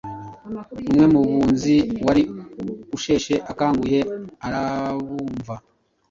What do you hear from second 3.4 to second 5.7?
akanguhe arabumva,